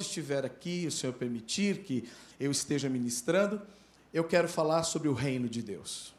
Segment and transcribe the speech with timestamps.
[0.00, 2.08] estiver aqui, o Senhor permitir que
[2.38, 3.60] eu esteja ministrando,
[4.12, 6.14] eu quero falar sobre o reino de Deus.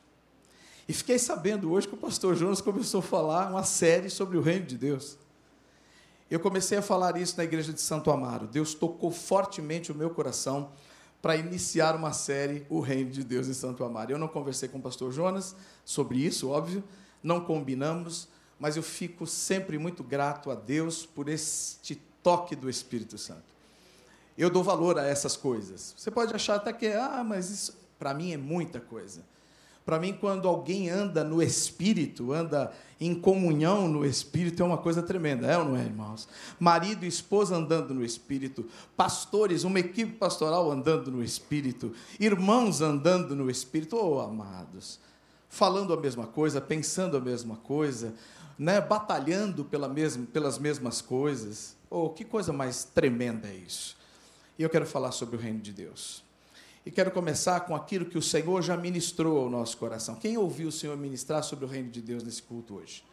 [0.87, 4.41] E fiquei sabendo hoje que o pastor Jonas começou a falar uma série sobre o
[4.41, 5.17] reino de Deus.
[6.29, 8.47] Eu comecei a falar isso na igreja de Santo Amaro.
[8.47, 10.71] Deus tocou fortemente o meu coração
[11.21, 14.11] para iniciar uma série O Reino de Deus em Santo Amaro.
[14.11, 15.55] Eu não conversei com o pastor Jonas
[15.85, 16.83] sobre isso, óbvio,
[17.21, 18.27] não combinamos,
[18.57, 23.43] mas eu fico sempre muito grato a Deus por este toque do Espírito Santo.
[24.41, 25.93] Eu dou valor a essas coisas.
[25.95, 29.21] Você pode achar até que, ah, mas isso para mim é muita coisa.
[29.85, 35.03] Para mim, quando alguém anda no Espírito, anda em comunhão no Espírito, é uma coisa
[35.03, 36.27] tremenda, é ou não é, irmãos?
[36.59, 38.65] Marido e esposa andando no Espírito,
[38.97, 44.99] pastores, uma equipe pastoral andando no Espírito, irmãos andando no Espírito, oh amados,
[45.49, 48.15] falando a mesma coisa, pensando a mesma coisa,
[48.57, 51.75] né, batalhando pela mesma, pelas mesmas coisas.
[51.91, 54.00] Oh, que coisa mais tremenda é isso.
[54.61, 56.23] E eu quero falar sobre o reino de Deus.
[56.85, 60.13] E quero começar com aquilo que o Senhor já ministrou ao nosso coração.
[60.13, 63.03] Quem ouviu o Senhor ministrar sobre o reino de Deus nesse culto hoje?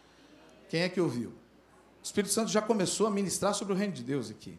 [0.68, 1.30] Quem é que ouviu?
[1.30, 4.58] O Espírito Santo já começou a ministrar sobre o reino de Deus aqui.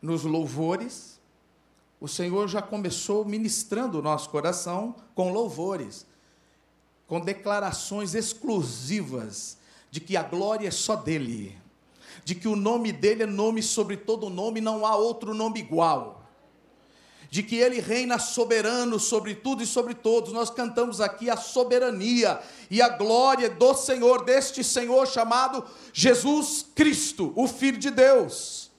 [0.00, 1.20] Nos louvores,
[2.00, 6.06] o Senhor já começou ministrando o nosso coração com louvores,
[7.06, 9.58] com declarações exclusivas
[9.90, 11.58] de que a glória é só dele,
[12.24, 16.21] de que o nome dele é nome sobre todo nome, não há outro nome igual
[17.32, 20.34] de que Ele reina soberano sobre tudo e sobre todos.
[20.34, 22.38] Nós cantamos aqui a soberania
[22.70, 28.70] e a glória do Senhor, deste Senhor chamado Jesus Cristo, o Filho de Deus.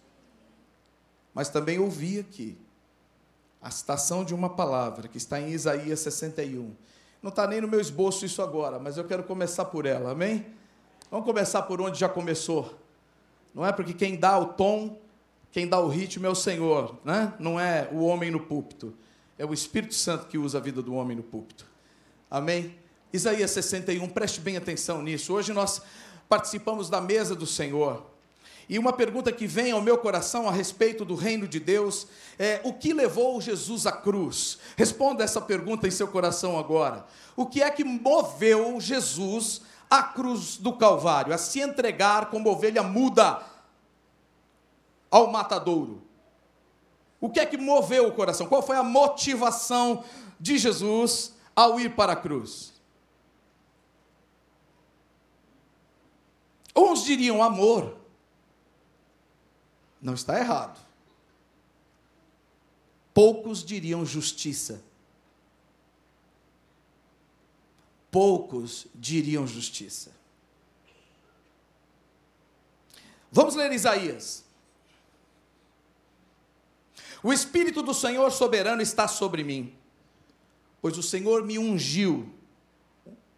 [1.33, 2.55] Mas também ouvi aqui
[3.59, 6.75] a citação de uma palavra que está em Isaías 61.
[7.23, 10.45] Não está nem no meu esboço isso agora, mas eu quero começar por ela, amém?
[11.09, 12.77] Vamos começar por onde já começou.
[13.51, 15.01] Não é porque quem dá o tom
[15.53, 17.31] quem dá o ritmo é o Senhor, né?
[17.37, 18.91] não é o homem no púlpito.
[19.37, 21.63] É o Espírito Santo que usa a vida do homem no púlpito.
[22.29, 22.75] Amém?
[23.13, 25.31] Isaías 61, preste bem atenção nisso.
[25.31, 25.79] Hoje nós
[26.27, 28.03] participamos da mesa do Senhor.
[28.67, 32.07] E uma pergunta que vem ao meu coração a respeito do reino de Deus
[32.39, 34.57] é: o que levou Jesus à cruz?
[34.75, 37.05] Responda essa pergunta em seu coração agora.
[37.35, 42.81] O que é que moveu Jesus à cruz do Calvário, a se entregar como ovelha
[42.81, 43.52] muda
[45.13, 46.01] ao matadouro?
[47.21, 48.47] O que é que moveu o coração?
[48.47, 50.03] Qual foi a motivação
[50.39, 52.73] de Jesus ao ir para a cruz?
[56.75, 57.95] Uns diriam amor.
[60.01, 60.83] Não está errado.
[63.13, 64.83] Poucos diriam justiça.
[68.09, 70.11] Poucos diriam justiça.
[73.31, 74.43] Vamos ler Isaías.
[77.23, 79.73] O Espírito do Senhor soberano está sobre mim,
[80.81, 82.29] pois o Senhor me ungiu.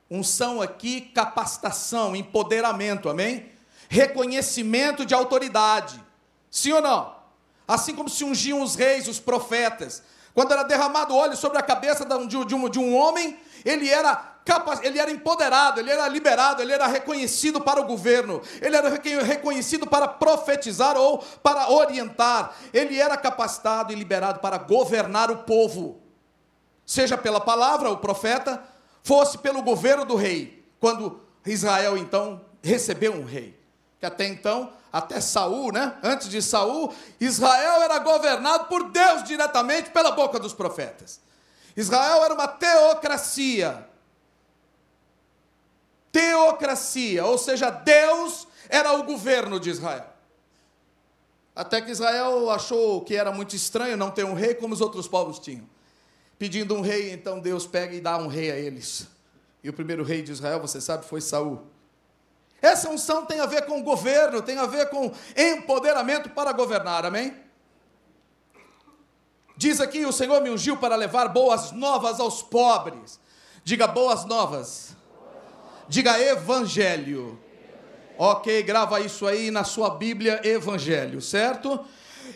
[0.09, 3.51] Unção aqui, capacitação, empoderamento, amém?
[3.87, 6.03] Reconhecimento de autoridade.
[6.49, 7.15] Sim ou não?
[7.67, 10.01] Assim como se ungiam os reis, os profetas.
[10.33, 13.87] Quando era derramado óleo sobre a cabeça de um, de um, de um homem, ele
[13.87, 14.34] era
[14.83, 18.89] ele era empoderado, ele era liberado, ele era reconhecido para o governo, ele era
[19.23, 25.99] reconhecido para profetizar ou para orientar, ele era capacitado e liberado para governar o povo,
[26.85, 28.63] seja pela palavra, o profeta,
[29.01, 33.59] fosse pelo governo do rei, quando Israel então recebeu um rei,
[33.99, 35.97] que até então, até Saul, né?
[36.03, 41.19] Antes de Saul, Israel era governado por Deus diretamente pela boca dos profetas.
[41.75, 43.89] Israel era uma teocracia,
[46.15, 50.05] teocracia, ou seja, Deus era o governo de Israel.
[51.53, 55.09] Até que Israel achou que era muito estranho não ter um rei como os outros
[55.09, 55.67] povos tinham.
[56.39, 59.09] Pedindo um rei, então Deus pega e dá um rei a eles.
[59.61, 61.67] E o primeiro rei de Israel, você sabe, foi Saul.
[62.61, 67.35] Essa unção tem a ver com governo, tem a ver com empoderamento para governar, amém?
[69.57, 73.19] Diz aqui: o Senhor me ungiu para levar boas novas aos pobres.
[73.65, 74.94] Diga boas novas
[75.87, 77.39] Diga evangelho.
[78.17, 81.83] Ok, grava isso aí na sua Bíblia, evangelho, certo?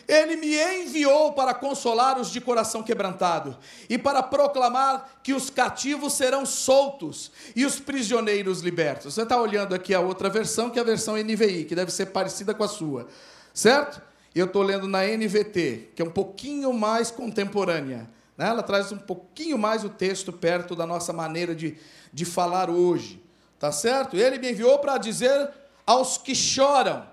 [0.06, 3.56] Ele me enviou para consolar os de coração quebrantado
[3.88, 9.14] e para proclamar que os cativos serão soltos e os prisioneiros libertos.
[9.14, 12.06] Você está olhando aqui a outra versão, que é a versão NVI, que deve ser
[12.06, 13.08] parecida com a sua,
[13.54, 14.02] certo?
[14.34, 18.08] Eu estou lendo na NVT, que é um pouquinho mais contemporânea.
[18.36, 18.48] Né?
[18.48, 21.76] Ela traz um pouquinho mais o texto perto da nossa maneira de,
[22.12, 23.20] de falar hoje.
[23.60, 24.16] Tá certo?
[24.16, 25.52] Ele me enviou para dizer
[25.86, 27.06] aos que choram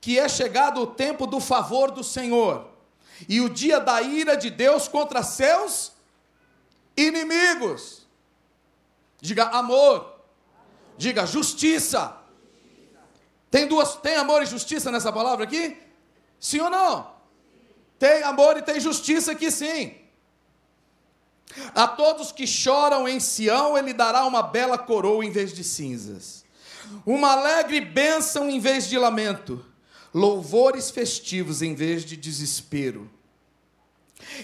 [0.00, 2.66] que é chegado o tempo do favor do Senhor.
[3.28, 5.90] e o dia da ira de Deus contra seus
[6.96, 8.06] inimigos.
[9.20, 10.14] Diga amor.
[10.96, 12.16] Diga justiça.
[13.50, 15.76] Tem duas, tem amor e justiça nessa palavra aqui?
[16.38, 17.10] Sim ou não?
[17.98, 19.96] Tem amor e tem justiça aqui sim.
[21.74, 26.44] A todos que choram em Sião, ele dará uma bela coroa em vez de cinzas,
[27.04, 29.64] uma alegre bênção em vez de lamento,
[30.12, 33.10] louvores festivos em vez de desespero.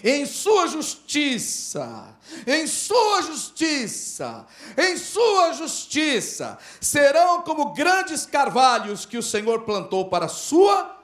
[0.03, 2.17] Em sua justiça,
[2.47, 4.47] em sua justiça,
[4.77, 10.97] em sua justiça, serão como grandes carvalhos que o Senhor plantou para a sua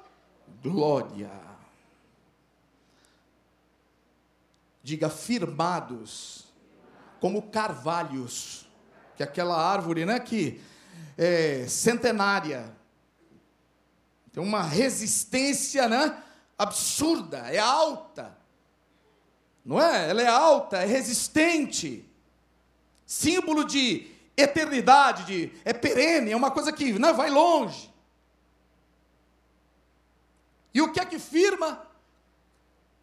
[0.63, 1.50] glória.
[4.83, 6.47] Diga firmados,
[7.21, 8.67] como carvalhos,
[9.17, 10.61] que é aquela árvore, né, que
[11.19, 12.75] é centenária,
[14.33, 16.23] tem uma resistência, né,
[16.57, 18.37] absurda, é alta,
[19.65, 20.09] não é?
[20.09, 22.09] Ela é alta, é resistente,
[23.05, 27.91] símbolo de eternidade, de, é perene, é uma coisa que não né, vai longe.
[30.73, 31.87] E o que é que firma?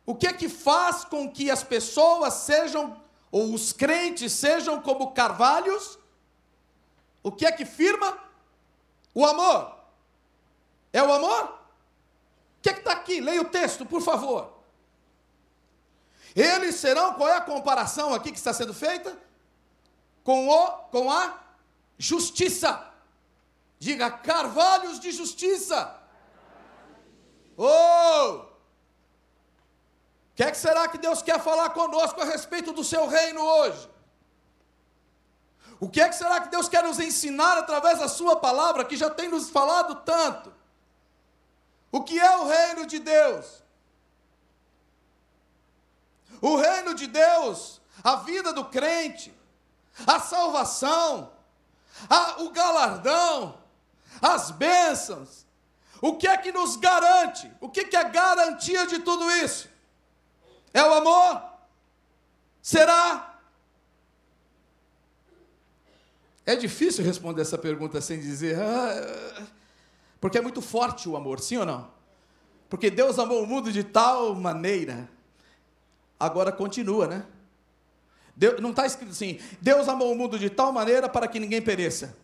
[0.08, 2.98] O que é que faz com que as pessoas sejam,
[3.30, 6.00] ou os crentes sejam como carvalhos?
[7.22, 8.18] O que é que firma?
[9.14, 9.78] O amor.
[10.94, 11.44] É o amor?
[11.44, 13.20] O que é que está aqui?
[13.20, 14.54] Leia o texto, por favor.
[16.34, 19.18] Eles serão, qual é a comparação aqui que está sendo feita?
[20.24, 21.38] Com, o, com a
[21.98, 22.94] justiça.
[23.78, 26.00] Diga, carvalhos de justiça.
[27.58, 28.47] Oh!
[30.38, 33.90] Que, é que será que Deus quer falar conosco a respeito do seu reino hoje?
[35.80, 38.96] O que é que será que Deus quer nos ensinar através da sua palavra, que
[38.96, 40.54] já tem nos falado tanto?
[41.92, 43.64] O que é o reino de Deus?
[46.40, 49.36] O reino de Deus, a vida do crente,
[50.06, 51.32] a salvação,
[52.08, 53.60] a, o galardão,
[54.22, 55.48] as bênçãos.
[56.00, 57.52] O que é que nos garante?
[57.60, 59.67] O que, que é garantia de tudo isso?
[60.74, 61.42] É o amor?
[62.62, 63.40] Será?
[66.46, 69.48] É difícil responder essa pergunta sem dizer, ah,
[70.20, 71.92] porque é muito forte o amor, sim ou não?
[72.70, 75.10] Porque Deus amou o mundo de tal maneira
[76.20, 77.26] Agora continua, né?
[78.36, 81.62] Deus, não está escrito assim: Deus amou o mundo de tal maneira para que ninguém
[81.62, 82.16] pereça.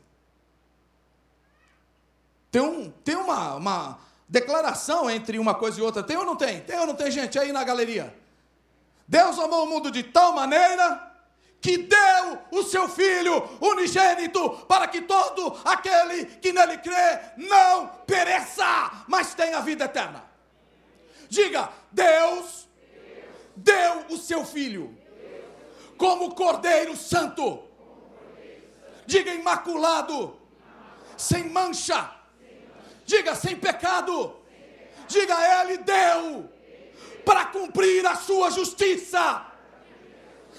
[2.52, 6.04] Tem, um, tem uma, uma declaração entre uma coisa e outra.
[6.04, 6.62] Tem ou não tem?
[6.62, 8.16] Tem ou não tem gente aí na galeria?
[9.08, 11.12] Deus amou o mundo de tal maneira
[11.62, 19.06] que deu o seu Filho unigênito para que todo aquele que nele crê não pereça,
[19.08, 20.26] mas tenha vida eterna.
[21.30, 22.68] Diga, Deus
[23.56, 24.98] deu o seu filho
[25.98, 27.64] como Cordeiro Santo.
[29.06, 30.38] Diga imaculado,
[31.18, 32.12] sem mancha.
[33.06, 34.36] Diga sem pecado.
[35.08, 36.53] Diga ele deu
[37.26, 39.46] para cumprir a sua justiça,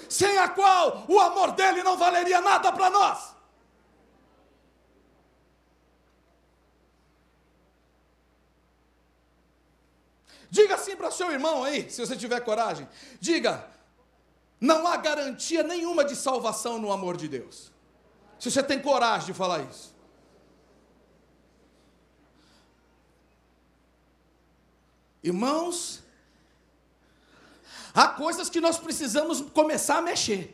[0.09, 3.35] sem a qual o amor dele não valeria nada para nós.
[10.49, 12.87] Diga assim para seu irmão aí, se você tiver coragem.
[13.19, 13.69] Diga:
[14.59, 17.71] não há garantia nenhuma de salvação no amor de Deus.
[18.39, 19.93] Se você tem coragem de falar isso.
[25.21, 26.04] Irmãos,
[27.95, 30.53] há coisas que nós precisamos começar a mexer.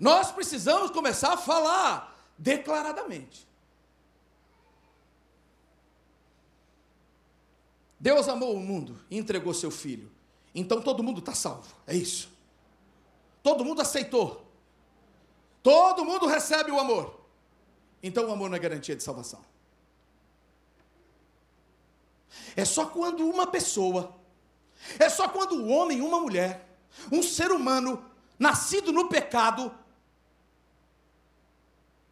[0.00, 3.46] Nós precisamos começar a falar declaradamente.
[8.00, 10.10] Deus amou o mundo e entregou seu filho.
[10.54, 11.72] Então todo mundo está salvo.
[11.86, 12.28] É isso.
[13.42, 14.44] Todo mundo aceitou.
[15.62, 17.20] Todo mundo recebe o amor.
[18.02, 19.40] Então o amor não é garantia de salvação.
[22.56, 24.16] É só quando uma pessoa,
[24.98, 26.68] é só quando o um homem e uma mulher,
[27.10, 28.04] um ser humano,
[28.38, 29.72] nascido no pecado,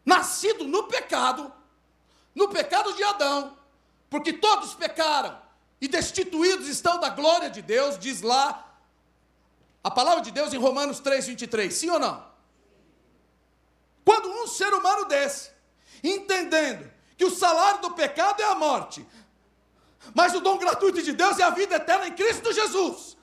[0.05, 1.53] nascido no pecado,
[2.35, 3.57] no pecado de Adão,
[4.09, 5.41] porque todos pecaram,
[5.81, 8.67] e destituídos estão da glória de Deus, diz lá
[9.83, 11.73] a palavra de Deus em Romanos 3, 23.
[11.73, 12.29] Sim ou não?
[14.05, 15.51] Quando um ser humano desse,
[16.03, 19.07] entendendo que o salário do pecado é a morte,
[20.14, 23.16] mas o dom gratuito de Deus é a vida eterna em Cristo Jesus.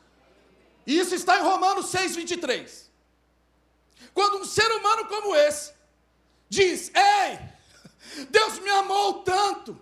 [0.86, 2.92] E isso está em Romanos 6, 23.
[4.14, 5.74] Quando um ser humano como esse
[6.50, 9.80] diz: Ei, Deus me amou tanto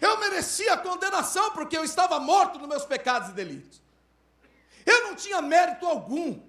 [0.00, 3.80] Eu merecia condenação porque eu estava morto nos meus pecados e delitos.
[4.84, 6.40] Eu não tinha mérito algum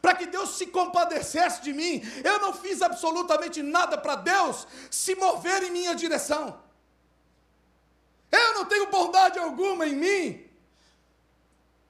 [0.00, 2.02] para que Deus se compadecesse de mim.
[2.24, 6.61] Eu não fiz absolutamente nada para Deus se mover em minha direção.
[8.32, 10.50] Eu não tenho bondade alguma em mim,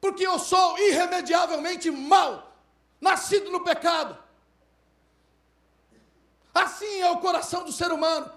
[0.01, 2.57] porque eu sou irremediavelmente mal,
[3.01, 4.19] nascido no pecado.
[6.53, 8.31] Assim é o coração do ser humano,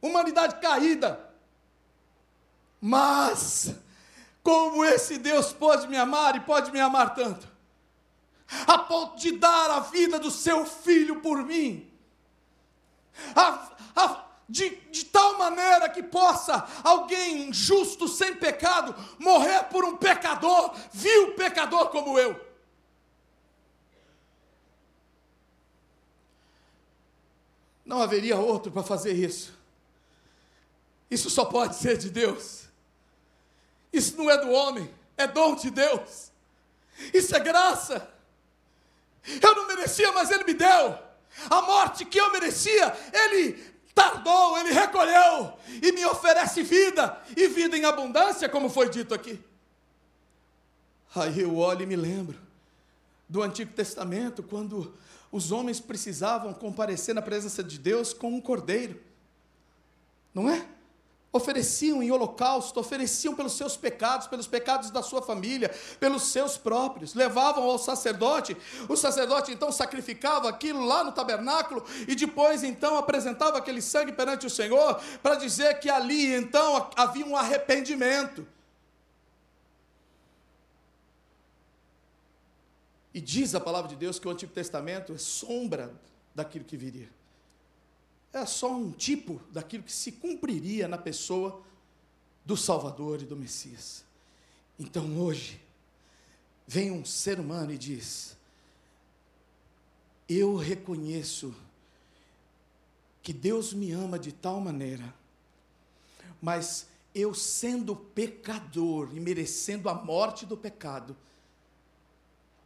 [0.00, 1.28] humanidade caída.
[2.80, 3.74] Mas,
[4.42, 7.46] como esse Deus pode me amar e pode me amar tanto,
[8.66, 11.88] a ponto de dar a vida do seu filho por mim,
[13.34, 19.96] a, a, de, de tal maneira que possa alguém justo, sem pecado, morrer por um
[19.96, 22.48] pecador, vil pecador como eu.
[27.84, 29.56] Não haveria outro para fazer isso.
[31.10, 32.64] Isso só pode ser de Deus.
[33.92, 36.30] Isso não é do homem, é dom de Deus.
[37.12, 38.12] Isso é graça.
[39.42, 40.98] Eu não merecia, mas Ele me deu.
[41.50, 45.52] A morte que eu merecia, Ele tardou, Ele recolheu
[45.82, 49.42] e me oferece vida, e vida em abundância, como foi dito aqui.
[51.14, 52.38] Aí eu olho e me lembro
[53.28, 54.94] do Antigo Testamento, quando
[55.30, 59.00] os homens precisavam comparecer na presença de Deus com um cordeiro,
[60.32, 60.66] não é?
[61.32, 65.70] Ofereciam em holocausto, ofereciam pelos seus pecados, pelos pecados da sua família,
[66.00, 68.56] pelos seus próprios, levavam ao sacerdote,
[68.88, 74.46] o sacerdote então sacrificava aquilo lá no tabernáculo e depois então apresentava aquele sangue perante
[74.46, 78.46] o Senhor para dizer que ali então havia um arrependimento.
[83.12, 85.92] E diz a palavra de Deus que o Antigo Testamento é sombra
[86.34, 87.18] daquilo que viria
[88.38, 91.62] é só um tipo daquilo que se cumpriria na pessoa
[92.44, 94.04] do Salvador e do Messias.
[94.78, 95.60] Então hoje,
[96.66, 98.36] vem um ser humano e diz:
[100.28, 101.54] Eu reconheço
[103.22, 105.14] que Deus me ama de tal maneira,
[106.40, 111.16] mas eu sendo pecador e merecendo a morte do pecado,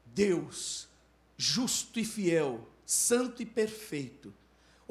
[0.07, 0.87] Deus,
[1.37, 4.33] justo e fiel, santo e perfeito,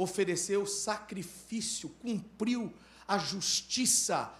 [0.01, 2.73] ofereceu sacrifício, cumpriu
[3.07, 4.31] a justiça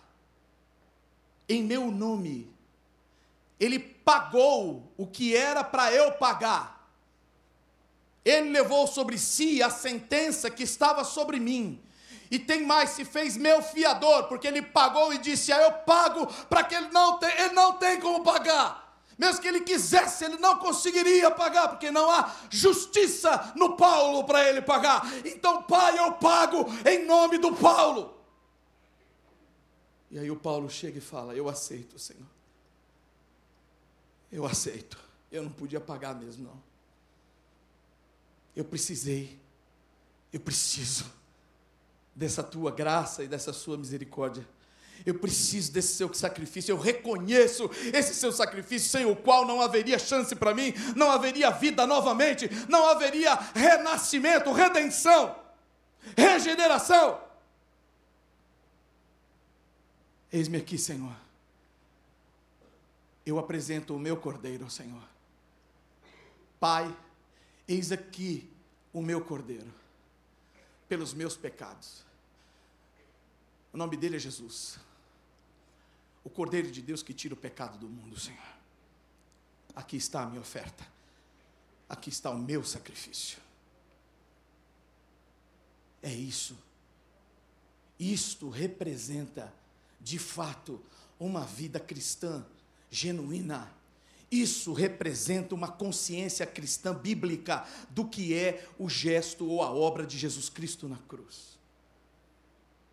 [1.47, 2.51] em meu nome.
[3.59, 6.89] Ele pagou o que era para eu pagar.
[8.23, 11.81] Ele levou sobre si a sentença que estava sobre mim.
[12.29, 16.25] E tem mais, se fez meu fiador, porque ele pagou e disse: ah, Eu pago
[16.45, 18.90] para que ele não, tem, ele não tem como pagar.
[19.21, 24.49] Mesmo que ele quisesse, ele não conseguiria pagar, porque não há justiça no Paulo para
[24.49, 25.03] ele pagar.
[25.23, 28.19] Então, Pai, eu pago em nome do Paulo.
[30.09, 32.25] E aí o Paulo chega e fala: Eu aceito, Senhor.
[34.31, 34.97] Eu aceito.
[35.31, 36.63] Eu não podia pagar mesmo, não.
[38.55, 39.39] Eu precisei.
[40.33, 41.05] Eu preciso
[42.15, 44.47] dessa tua graça e dessa sua misericórdia.
[45.05, 49.97] Eu preciso desse seu sacrifício, eu reconheço esse seu sacrifício, sem o qual não haveria
[49.97, 55.35] chance para mim, não haveria vida novamente, não haveria renascimento, redenção,
[56.15, 57.19] regeneração.
[60.31, 61.15] Eis-me aqui, Senhor.
[63.25, 65.03] Eu apresento o meu cordeiro, Senhor.
[66.59, 66.95] Pai,
[67.67, 68.49] eis aqui
[68.93, 69.71] o meu cordeiro,
[70.87, 72.03] pelos meus pecados.
[73.73, 74.79] O nome dele é Jesus
[76.23, 78.39] o Cordeiro de Deus que tira o pecado do mundo, Senhor.
[79.75, 80.85] Aqui está a minha oferta.
[81.87, 83.39] Aqui está o meu sacrifício.
[86.01, 86.57] É isso.
[87.99, 89.53] Isto representa,
[89.99, 90.81] de fato,
[91.19, 92.45] uma vida cristã
[92.89, 93.71] genuína.
[94.31, 100.17] Isso representa uma consciência cristã bíblica do que é o gesto ou a obra de
[100.17, 101.59] Jesus Cristo na cruz.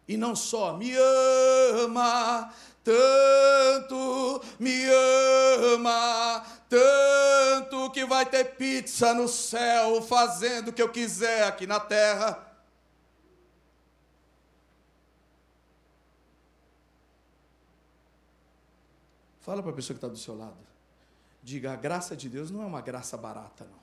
[0.07, 2.53] E não só me ama,
[2.85, 4.85] tanto me
[5.75, 11.81] ama, tanto que vai ter pizza no céu, fazendo o que eu quiser aqui na
[11.81, 12.47] terra.
[19.41, 20.59] Fala para a pessoa que está do seu lado.
[21.43, 23.79] Diga: a graça de Deus não é uma graça barata, não.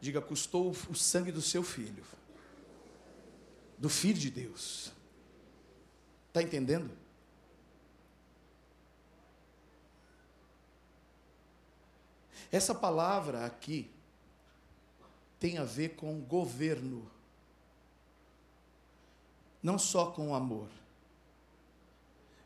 [0.00, 2.04] Diga: custou o sangue do seu filho,
[3.78, 4.92] do filho de Deus.
[6.34, 6.90] Está entendendo?
[12.50, 13.88] Essa palavra aqui
[15.38, 17.08] tem a ver com governo.
[19.62, 20.68] não só com amor.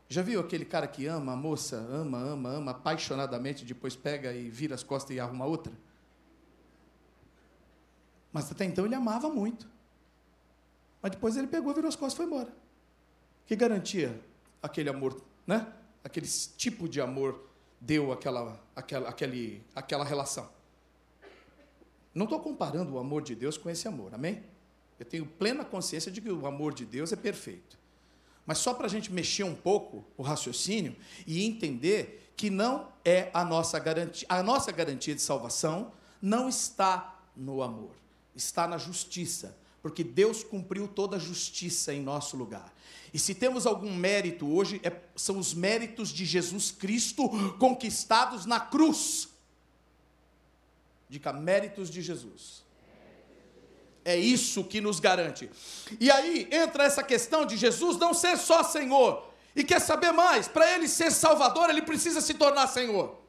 [0.07, 4.51] Já viu aquele cara que ama a moça, ama, ama, ama apaixonadamente, depois pega e
[4.51, 5.73] vira as costas e arruma outra?
[8.31, 9.67] Mas até então ele amava muito.
[11.01, 12.68] Mas depois ele pegou, virou as costas e foi embora.
[13.49, 14.15] Que garantia
[14.61, 15.65] aquele amor, né?
[16.03, 17.49] Aquele tipo de amor
[17.81, 20.47] deu aquela, aquela, aquele, aquela relação.
[22.13, 24.43] Não estou comparando o amor de Deus com esse amor, amém?
[24.99, 27.75] Eu tenho plena consciência de que o amor de Deus é perfeito.
[28.45, 33.31] Mas só para a gente mexer um pouco o raciocínio e entender que não é
[33.33, 35.91] a nossa garantia, a nossa garantia de salvação
[36.21, 37.95] não está no amor,
[38.35, 42.73] está na justiça, porque Deus cumpriu toda a justiça em nosso lugar.
[43.13, 48.59] E se temos algum mérito hoje, é, são os méritos de Jesus Cristo conquistados na
[48.59, 49.29] cruz.
[51.09, 52.63] Dica, méritos de Jesus.
[54.05, 55.49] É isso que nos garante.
[55.99, 59.27] E aí entra essa questão de Jesus não ser só Senhor.
[59.55, 60.47] E quer saber mais?
[60.47, 63.19] Para ele ser Salvador, ele precisa se tornar Senhor.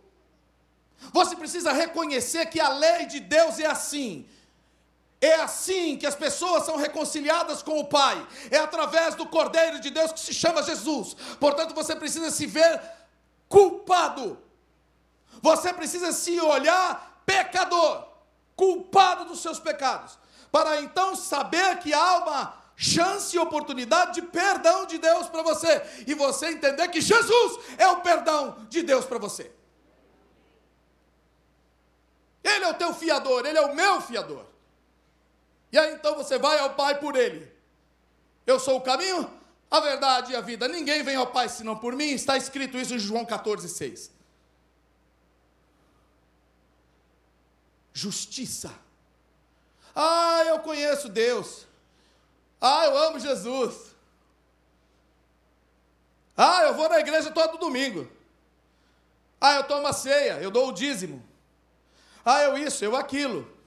[1.13, 4.27] Você precisa reconhecer que a lei de Deus é assim.
[5.21, 8.27] É assim que as pessoas são reconciliadas com o Pai.
[8.51, 11.15] É através do Cordeiro de Deus que se chama Jesus.
[11.39, 12.81] Portanto, você precisa se ver
[13.49, 14.39] culpado.
[15.43, 18.07] Você precisa se olhar pecador,
[18.57, 20.19] culpado dos seus pecados,
[20.51, 25.83] para então saber que há uma chance e oportunidade de perdão de Deus para você
[26.07, 29.53] e você entender que Jesus é o perdão de Deus para você.
[32.43, 34.50] Ele é o teu fiador, ele é o meu fiador.
[35.73, 37.51] E aí então você vai ao Pai por ele.
[38.47, 39.31] Eu sou o caminho,
[39.71, 40.67] a verdade e a vida.
[40.67, 42.11] Ninguém vem ao Pai senão por mim.
[42.11, 44.11] Está escrito isso em João 14, 6.
[47.93, 48.73] Justiça.
[49.95, 51.67] Ah, eu conheço Deus.
[52.61, 53.95] Ah, eu amo Jesus.
[56.37, 58.11] Ah, eu vou na igreja todo domingo.
[59.41, 61.23] Ah, eu tomo a ceia, eu dou o dízimo.
[62.25, 63.60] Ah, eu isso, eu aquilo.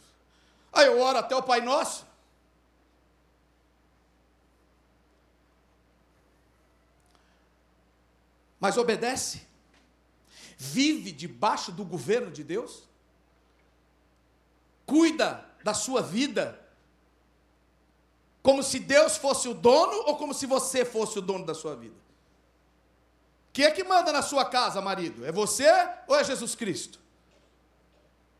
[0.74, 2.06] Aí eu oro até o Pai Nosso.
[8.60, 9.46] Mas obedece?
[10.58, 12.84] Vive debaixo do governo de Deus?
[14.86, 16.60] Cuida da sua vida?
[18.42, 21.76] Como se Deus fosse o dono ou como se você fosse o dono da sua
[21.76, 21.96] vida?
[23.52, 25.26] Quem é que manda na sua casa, marido?
[25.26, 25.68] É você
[26.08, 27.00] ou é Jesus Cristo?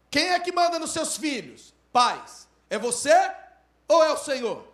[0.10, 1.73] Quem é que manda nos seus filhos?
[1.94, 2.48] Pais?
[2.70, 3.14] É você
[3.88, 4.68] ou é o Senhor?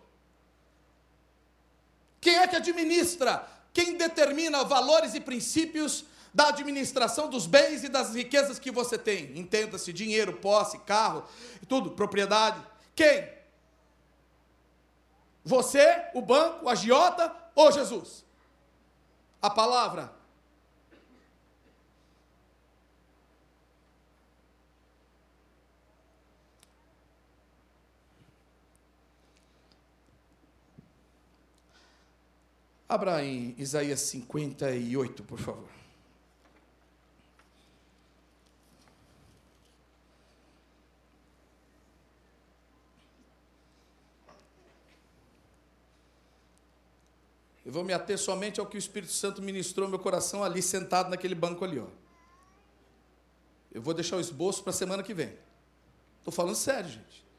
[2.20, 3.46] Quem é que administra?
[3.72, 9.38] Quem determina valores e princípios da administração dos bens e das riquezas que você tem?
[9.38, 11.24] Entenda-se: dinheiro, posse, carro,
[11.68, 12.60] tudo, propriedade.
[12.96, 13.28] Quem?
[15.44, 18.24] Você, o banco, o agiota ou Jesus?
[19.40, 20.19] A palavra
[32.90, 35.68] Abra em Isaías 58, por favor.
[47.64, 50.60] Eu vou me ater somente ao que o Espírito Santo ministrou no meu coração ali,
[50.60, 51.78] sentado naquele banco ali.
[51.78, 51.86] Ó.
[53.70, 55.38] Eu vou deixar o esboço para a semana que vem.
[56.18, 57.29] Estou falando sério, gente.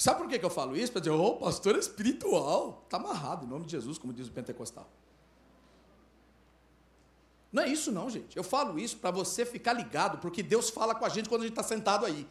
[0.00, 0.90] Sabe por que eu falo isso?
[0.92, 2.84] Para dizer, ô, oh, pastor espiritual.
[2.86, 4.90] Está amarrado, em nome de Jesus, como diz o pentecostal.
[7.52, 8.34] Não é isso, não, gente.
[8.34, 11.44] Eu falo isso para você ficar ligado, porque Deus fala com a gente quando a
[11.44, 12.26] gente está sentado aí.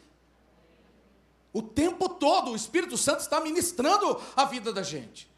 [1.53, 5.28] O tempo todo, o Espírito Santo está ministrando a vida da gente.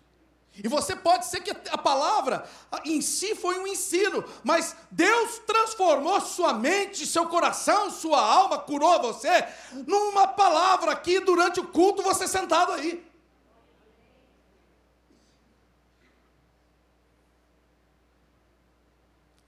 [0.58, 2.46] E você pode ser que a palavra
[2.84, 9.02] em si foi um ensino, mas Deus transformou sua mente, seu coração, sua alma, curou
[9.02, 9.48] você
[9.88, 13.02] numa palavra aqui durante o culto, você sentado aí.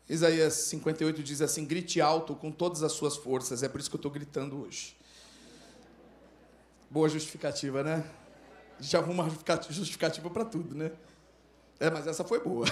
[0.07, 3.95] Isaías 58 diz assim: grite alto com todas as suas forças, é por isso que
[3.95, 4.95] eu estou gritando hoje.
[6.89, 8.09] Boa justificativa, né?
[8.79, 9.29] Gente arruma
[9.69, 10.91] justificativa para tudo, né?
[11.79, 12.65] É, mas essa foi boa.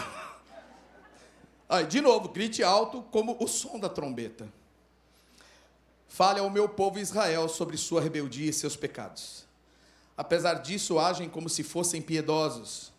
[1.68, 4.52] Aí, de novo, grite alto como o som da trombeta.
[6.08, 9.46] Fale ao meu povo Israel sobre sua rebeldia e seus pecados.
[10.18, 12.92] Apesar disso, agem como se fossem piedosos.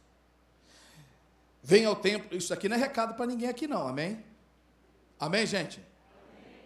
[1.62, 2.36] Venha ao templo.
[2.36, 4.24] Isso aqui não é recado para ninguém aqui, não, amém?
[5.20, 5.80] Amém, gente?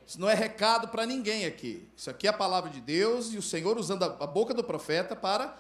[0.06, 1.86] Isso não é recado para ninguém aqui.
[1.96, 5.16] Isso aqui é a palavra de Deus e o Senhor usando a boca do profeta
[5.16, 5.58] para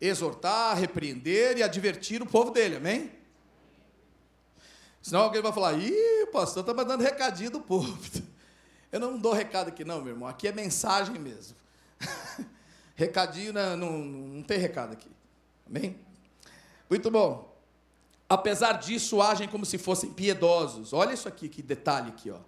[0.00, 3.10] exortar, repreender e advertir o povo dele, amém?
[5.02, 7.98] Senão alguém vai falar, ih, pastor, está mandando recadinho do povo.
[8.92, 10.28] Eu não dou recado aqui, não, meu irmão.
[10.28, 11.56] Aqui é mensagem mesmo.
[12.96, 15.10] Recadinho não, não, não tem recado aqui.
[15.66, 15.98] Amém?
[16.88, 17.54] Muito bom.
[18.28, 20.92] Apesar disso, agem como se fossem piedosos.
[20.92, 22.38] Olha isso aqui, que detalhe aqui, ó.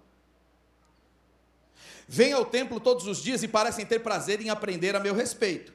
[2.07, 5.71] Vêm ao templo todos os dias e parecem ter prazer em aprender a meu respeito.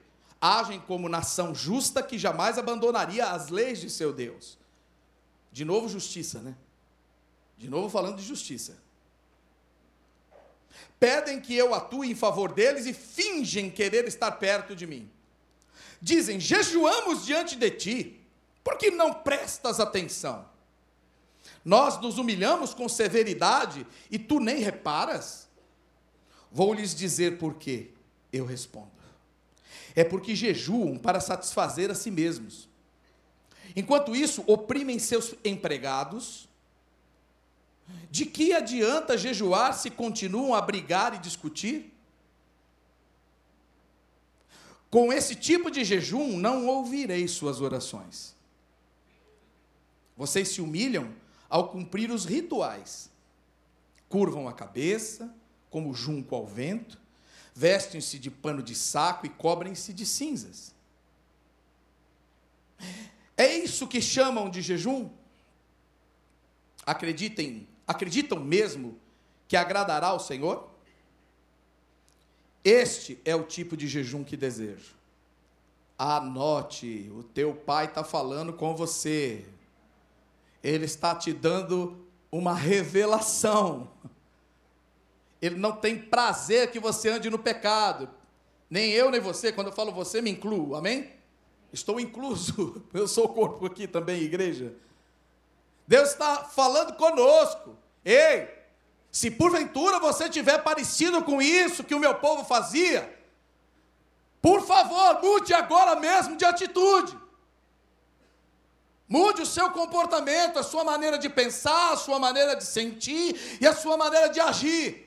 [0.46, 4.56] Agem como nação justa que jamais abandonaria as leis de seu Deus.
[5.50, 6.54] De novo, justiça, né?
[7.58, 8.78] De novo, falando de justiça.
[11.00, 15.10] Pedem que eu atue em favor deles e fingem querer estar perto de mim.
[16.00, 18.20] Dizem: jejuamos diante de ti,
[18.62, 20.48] porque não prestas atenção.
[21.64, 25.48] Nós nos humilhamos com severidade e tu nem reparas?
[26.52, 27.90] Vou lhes dizer por quê.
[28.32, 28.95] Eu respondo.
[29.96, 32.68] É porque jejuam para satisfazer a si mesmos.
[33.74, 36.46] Enquanto isso, oprimem seus empregados.
[38.10, 41.92] De que adianta jejuar se continuam a brigar e discutir?
[44.90, 48.36] Com esse tipo de jejum, não ouvirei suas orações.
[50.16, 51.14] Vocês se humilham
[51.48, 53.10] ao cumprir os rituais,
[54.08, 55.34] curvam a cabeça,
[55.70, 56.98] como junco ao vento,
[57.56, 60.74] vestem-se de pano de saco e cobrem-se de cinzas.
[63.34, 65.08] É isso que chamam de jejum?
[66.84, 69.00] Acreditem, acreditam mesmo
[69.48, 70.68] que agradará ao Senhor?
[72.62, 74.94] Este é o tipo de jejum que desejo.
[75.98, 79.46] Anote, o teu pai está falando com você.
[80.62, 83.90] Ele está te dando uma revelação.
[85.40, 88.08] Ele não tem prazer que você ande no pecado.
[88.68, 89.52] Nem eu, nem você.
[89.52, 90.74] Quando eu falo você, me incluo.
[90.74, 91.12] Amém?
[91.72, 92.82] Estou incluso.
[92.94, 94.74] Eu sou o corpo aqui também, igreja.
[95.86, 97.76] Deus está falando conosco.
[98.04, 98.48] Ei,
[99.12, 103.14] se porventura você tiver parecido com isso que o meu povo fazia,
[104.40, 107.16] por favor, mude agora mesmo de atitude.
[109.08, 113.66] Mude o seu comportamento, a sua maneira de pensar, a sua maneira de sentir e
[113.66, 115.05] a sua maneira de agir.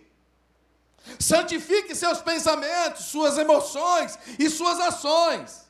[1.20, 5.70] Santifique seus pensamentos, suas emoções e suas ações.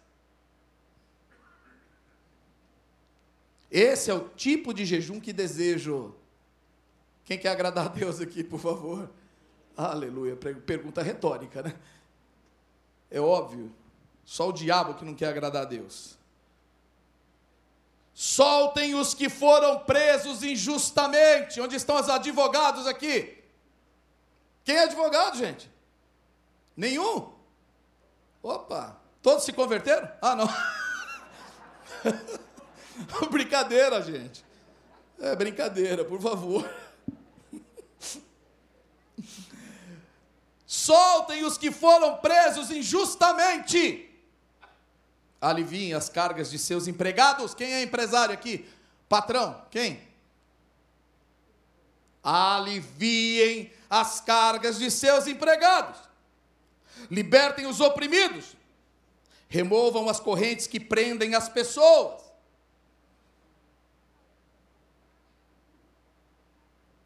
[3.72, 6.16] Esse é o tipo de jejum que desejo.
[7.24, 9.10] Quem quer agradar a Deus aqui, por favor?
[9.78, 10.36] Aleluia.
[10.36, 11.76] Pergunta retórica, né?
[13.12, 13.72] É óbvio.
[14.26, 16.18] Só o diabo que não quer agradar a Deus.
[18.14, 21.62] Soltem os que foram presos injustamente.
[21.62, 23.39] Onde estão os advogados aqui?
[24.70, 25.68] Quem é advogado, gente?
[26.78, 27.34] Nenhum?
[28.44, 30.08] Opa, todos se converteram?
[30.22, 30.48] Ah, não.
[33.32, 34.46] brincadeira, gente.
[35.20, 36.72] É brincadeira, por favor.
[40.68, 44.08] Soltem os que foram presos injustamente.
[45.42, 47.56] Aliviem as cargas de seus empregados.
[47.56, 48.70] Quem é empresário aqui?
[49.10, 50.09] Patrão, quem?
[52.24, 55.98] Aliviem as cargas de seus empregados,
[57.10, 58.56] libertem os oprimidos,
[59.48, 62.22] removam as correntes que prendem as pessoas.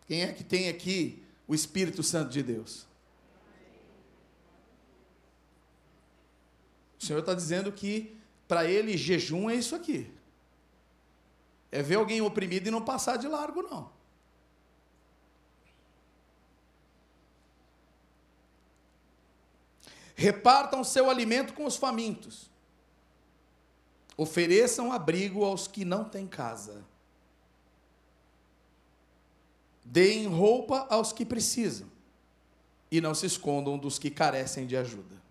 [0.06, 2.86] Quem é que tem aqui o Espírito Santo de Deus?
[7.00, 10.12] O Senhor está dizendo que para ele jejum é isso aqui.
[11.72, 13.92] É ver alguém oprimido e não passar de largo, não.
[20.16, 22.50] Repartam seu alimento com os famintos.
[24.16, 26.84] Ofereçam abrigo aos que não têm casa.
[29.84, 31.92] Deem roupa aos que precisam.
[32.92, 35.22] E não se escondam dos que carecem de ajuda.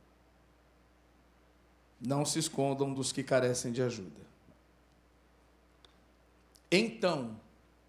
[2.00, 4.20] Não se escondam dos que carecem de ajuda.
[6.70, 7.38] Então,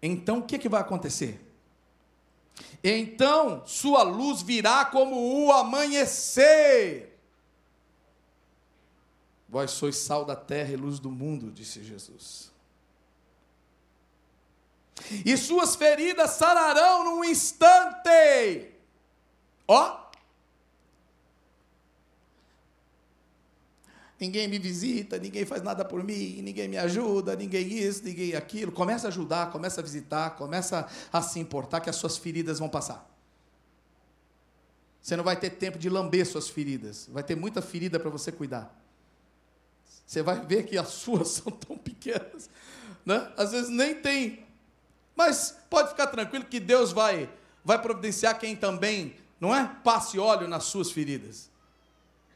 [0.00, 1.43] então o que, que vai acontecer?
[2.82, 7.18] Então sua luz virá como o amanhecer.
[9.48, 12.52] Vós sois sal da terra e luz do mundo, disse Jesus.
[15.24, 18.70] E suas feridas sararão num instante.
[19.66, 20.03] Ó,
[24.24, 28.72] ninguém me visita, ninguém faz nada por mim, ninguém me ajuda, ninguém isso, ninguém aquilo.
[28.72, 32.68] Começa a ajudar, começa a visitar, começa a se importar que as suas feridas vão
[32.68, 33.10] passar.
[35.00, 38.32] Você não vai ter tempo de lamber suas feridas, vai ter muita ferida para você
[38.32, 38.74] cuidar.
[40.06, 42.48] Você vai ver que as suas são tão pequenas,
[43.04, 43.30] né?
[43.36, 44.46] Às vezes nem tem.
[45.14, 47.28] Mas pode ficar tranquilo que Deus vai
[47.64, 49.64] vai providenciar quem também, não é?
[49.82, 51.50] Passe óleo nas suas feridas.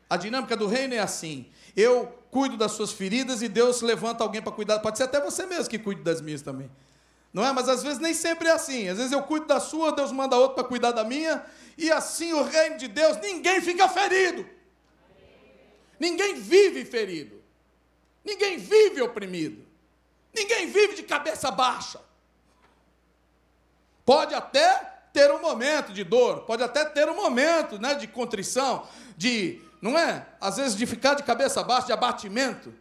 [0.09, 4.43] A dinâmica do reino é assim: eu cuido das suas feridas e Deus levanta alguém
[4.43, 4.79] para cuidar.
[4.81, 6.71] Pode ser até você mesmo que cuide das minhas também.
[7.33, 7.53] Não é?
[7.53, 8.89] Mas às vezes nem sempre é assim.
[8.89, 11.45] Às vezes eu cuido da sua, Deus manda outro para cuidar da minha,
[11.77, 14.47] e assim o reino de Deus, ninguém fica ferido.
[16.01, 17.43] Ninguém vive ferido.
[18.25, 19.65] Ninguém vive oprimido.
[20.35, 22.01] Ninguém vive de cabeça baixa.
[24.05, 28.87] Pode até ter um momento de dor, pode até ter um momento né, de contrição,
[29.17, 30.27] de, não é?
[30.41, 32.75] Às vezes de ficar de cabeça baixa, de abatimento,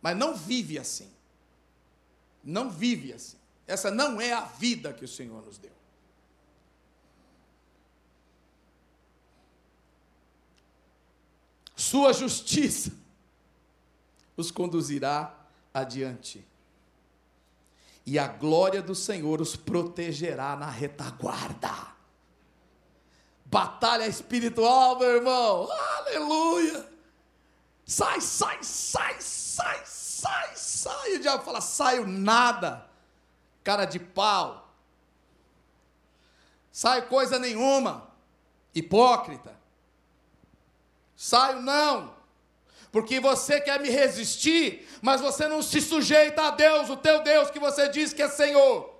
[0.00, 1.10] mas não vive assim.
[2.42, 3.36] Não vive assim.
[3.66, 5.70] Essa não é a vida que o Senhor nos deu.
[11.76, 12.92] Sua justiça
[14.36, 15.34] os conduzirá
[15.72, 16.44] adiante.
[18.04, 21.92] E a glória do Senhor os protegerá na retaguarda.
[23.52, 25.68] Batalha espiritual, meu irmão.
[25.98, 26.88] Aleluia.
[27.84, 31.12] Sai, sai, sai, sai, sai, sai.
[31.16, 32.88] O diabo fala: saio nada
[33.62, 34.72] cara de pau.
[36.70, 38.08] Sai coisa nenhuma,
[38.74, 39.54] hipócrita.
[41.14, 42.14] Saio não,
[42.90, 47.50] porque você quer me resistir, mas você não se sujeita a Deus, o teu Deus
[47.50, 48.90] que você diz que é Senhor.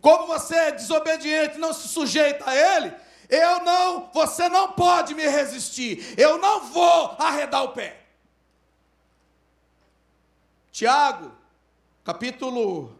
[0.00, 5.26] Como você é desobediente, não se sujeita a Ele, eu não, você não pode me
[5.26, 8.06] resistir, eu não vou arredar o pé.
[10.72, 11.32] Tiago,
[12.04, 12.96] capítulo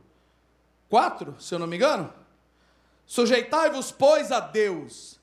[0.88, 2.12] 4, se eu não me engano.
[3.06, 5.18] Sujeitai-vos, pois, a Deus,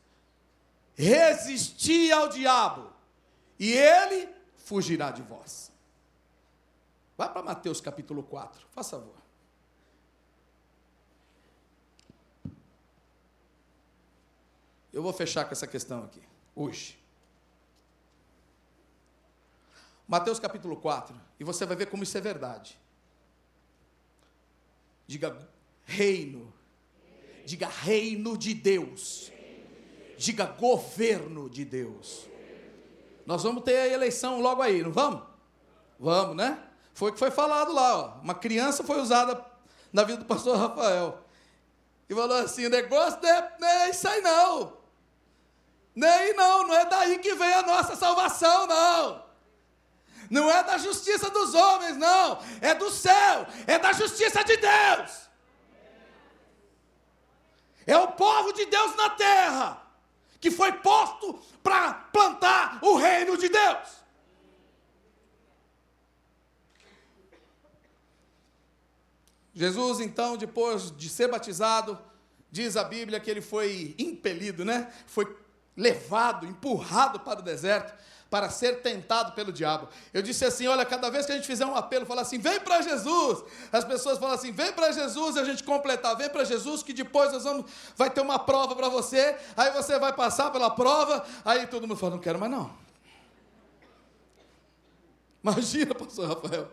[0.96, 2.92] resisti ao diabo,
[3.60, 5.72] e ele fugirá de vós.
[7.18, 9.25] Vá para Mateus capítulo 4, faz favor.
[14.96, 16.22] Eu vou fechar com essa questão aqui,
[16.56, 16.98] hoje.
[20.08, 22.80] Mateus capítulo 4, e você vai ver como isso é verdade.
[25.06, 25.38] Diga
[25.84, 26.54] reino.
[27.44, 29.34] Diga reino de Deus.
[30.18, 32.26] Diga governo de Deus.
[33.26, 35.24] Nós vamos ter a eleição logo aí, não vamos?
[36.00, 36.58] Vamos, né?
[36.94, 38.22] Foi o que foi falado lá, ó.
[38.22, 39.46] Uma criança foi usada
[39.92, 41.22] na vida do pastor Rafael.
[42.10, 44.75] E falou assim: o negócio não é, não é isso aí, não.
[45.96, 49.26] Nem não, não é daí que vem a nossa salvação, não.
[50.30, 52.40] Não é da justiça dos homens, não.
[52.62, 55.30] É do céu, é da justiça de Deus.
[57.88, 59.86] É o povo de Deus na terra
[60.40, 64.06] que foi posto para plantar o reino de Deus.
[69.54, 71.98] Jesus, então, depois de ser batizado,
[72.52, 74.94] diz a Bíblia que ele foi impelido, né?
[75.08, 75.26] Foi
[75.76, 77.94] levado, empurrado para o deserto
[78.30, 79.88] para ser tentado pelo diabo.
[80.14, 82.60] Eu disse assim: olha, cada vez que a gente fizer um apelo, falar assim, vem
[82.60, 83.44] para Jesus.
[83.72, 86.92] As pessoas falam assim, vem para Jesus, e a gente completar, vem para Jesus, que
[86.92, 91.26] depois nós vamos, vai ter uma prova para você, aí você vai passar pela prova,
[91.44, 92.74] aí todo mundo fala, não quero mais não.
[95.44, 96.68] Imagina, pastor Rafael.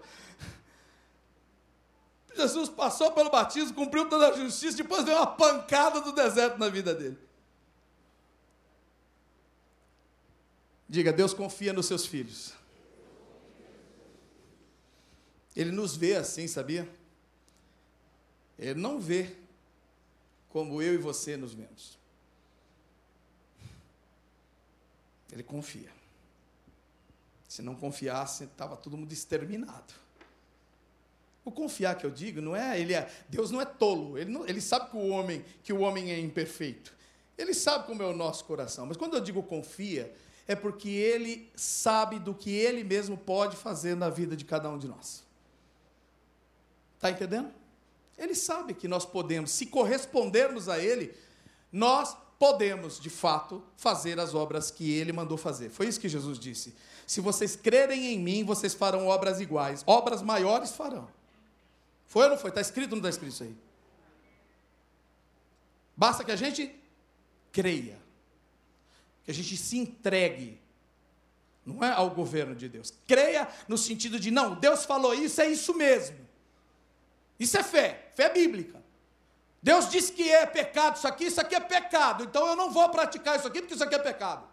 [2.34, 6.70] Jesus passou pelo batismo, cumpriu toda a justiça, depois deu uma pancada do deserto na
[6.70, 7.18] vida dele.
[10.92, 12.52] Diga, Deus confia nos seus filhos.
[15.56, 16.86] Ele nos vê assim, sabia?
[18.58, 19.34] Ele não vê
[20.50, 21.96] como eu e você nos vemos.
[25.32, 25.90] Ele confia.
[27.48, 29.94] Se não confiasse, estava todo mundo exterminado.
[31.42, 34.18] O confiar que eu digo não é ele é Deus não é tolo.
[34.18, 36.92] Ele, não, ele sabe que o homem que o homem é imperfeito.
[37.38, 38.84] Ele sabe como é o nosso coração.
[38.84, 40.14] Mas quando eu digo confia,
[40.46, 44.78] é porque ele sabe do que ele mesmo pode fazer na vida de cada um
[44.78, 45.24] de nós.
[46.96, 47.50] Está entendendo?
[48.18, 51.14] Ele sabe que nós podemos, se correspondermos a ele,
[51.72, 55.70] nós podemos, de fato, fazer as obras que ele mandou fazer.
[55.70, 56.74] Foi isso que Jesus disse.
[57.06, 61.08] Se vocês crerem em mim, vocês farão obras iguais, obras maiores farão.
[62.06, 62.50] Foi ou não foi?
[62.50, 63.56] Está escrito ou não está escrito isso aí?
[65.96, 66.74] Basta que a gente
[67.52, 68.01] creia
[69.24, 70.60] que a gente se entregue,
[71.64, 72.92] não é ao governo de Deus.
[73.06, 76.18] Creia no sentido de, não, Deus falou isso, é isso mesmo.
[77.38, 78.82] Isso é fé, fé bíblica.
[79.62, 82.88] Deus disse que é pecado isso aqui, isso aqui é pecado, então eu não vou
[82.88, 84.44] praticar isso aqui porque isso aqui é pecado.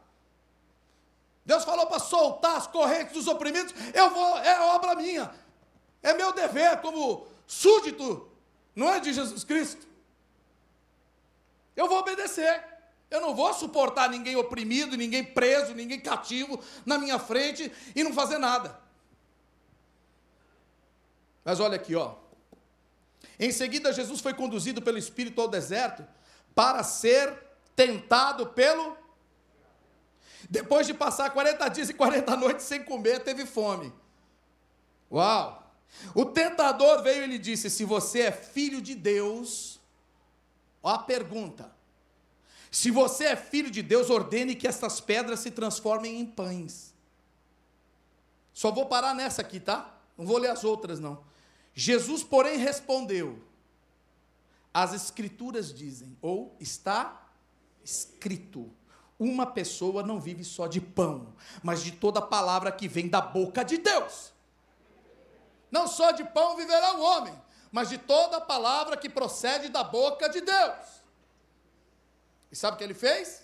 [1.44, 5.34] Deus falou para soltar as correntes dos oprimidos, eu vou, é obra minha.
[6.04, 8.30] É meu dever como súdito,
[8.76, 9.88] não é de Jesus Cristo.
[11.76, 12.69] Eu vou obedecer.
[13.10, 18.14] Eu não vou suportar ninguém oprimido, ninguém preso, ninguém cativo na minha frente e não
[18.14, 18.80] fazer nada.
[21.44, 22.16] Mas olha aqui, ó.
[23.40, 26.06] Em seguida, Jesus foi conduzido pelo Espírito ao deserto
[26.54, 27.36] para ser
[27.76, 28.98] tentado pelo.
[30.50, 33.92] Depois de passar 40 dias e 40 noites sem comer, teve fome.
[35.12, 35.74] Uau!
[36.14, 39.80] O tentador veio e lhe disse: Se você é filho de Deus,
[40.84, 41.79] ó a pergunta.
[42.72, 46.94] Se você é filho de Deus, ordene que estas pedras se transformem em pães.
[48.54, 49.96] Só vou parar nessa aqui, tá?
[50.18, 51.24] Não vou ler as outras, não.
[51.74, 53.42] Jesus, porém, respondeu:
[54.74, 57.28] As Escrituras dizem, ou está
[57.84, 58.70] escrito,
[59.18, 63.64] uma pessoa não vive só de pão, mas de toda palavra que vem da boca
[63.64, 64.32] de Deus.
[65.72, 67.34] Não só de pão viverá o homem,
[67.72, 70.99] mas de toda palavra que procede da boca de Deus.
[72.52, 73.44] E sabe o que ele fez?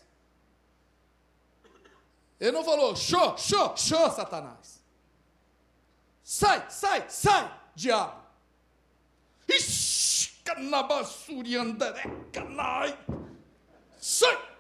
[2.39, 4.84] Ele não falou, show, show, show, Satanás.
[6.24, 8.24] Sai, sai, sai, diabo.
[9.48, 12.98] Ixi, canabassuri andareca, nai.
[13.98, 14.56] Sai.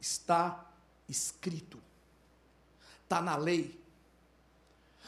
[0.00, 0.66] Está
[1.08, 1.82] escrito
[3.12, 3.78] está na lei,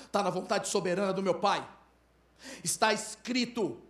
[0.04, 1.66] está na vontade soberana do meu Pai.
[2.62, 3.80] Está escrito: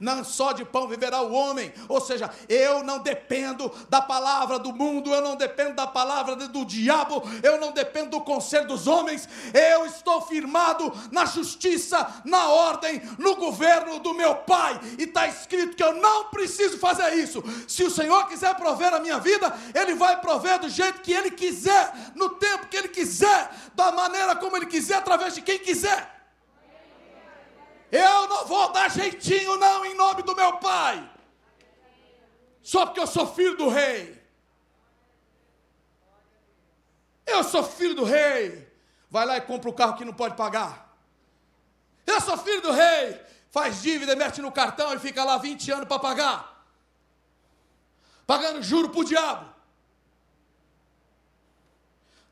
[0.00, 4.72] não só de pão viverá o homem, ou seja, eu não dependo da palavra do
[4.72, 9.28] mundo, eu não dependo da palavra do diabo, eu não dependo do conselho dos homens,
[9.52, 15.76] eu estou firmado na justiça, na ordem, no governo do meu Pai, e está escrito
[15.76, 17.42] que eu não preciso fazer isso.
[17.68, 21.30] Se o Senhor quiser prover a minha vida, Ele vai prover do jeito que Ele
[21.30, 26.13] quiser, no tempo que Ele quiser, da maneira como Ele quiser, através de quem quiser.
[27.96, 31.08] Eu não vou dar jeitinho, não, em nome do meu pai.
[32.60, 34.20] Só porque eu sou filho do rei.
[37.24, 38.68] Eu sou filho do rei.
[39.08, 40.92] Vai lá e compra o carro que não pode pagar.
[42.04, 43.20] Eu sou filho do rei.
[43.48, 46.66] Faz dívida, mete no cartão e fica lá 20 anos para pagar.
[48.26, 49.54] Pagando juro para o diabo.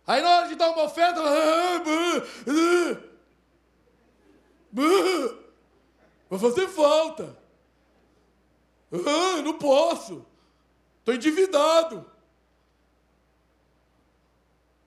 [0.08, 1.22] Aí na hora de dar uma oferta.
[6.32, 7.36] Vai fazer falta.
[8.90, 10.24] Ah, não posso.
[11.00, 12.10] Estou endividado.